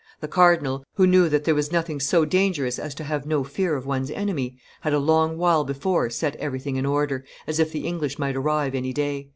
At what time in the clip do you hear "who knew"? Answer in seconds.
0.95-1.29